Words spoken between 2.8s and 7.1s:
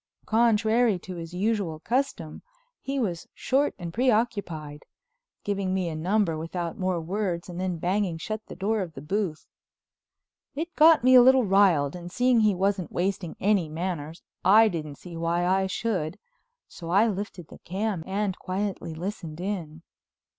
he was short and preoccupied, giving me a number without more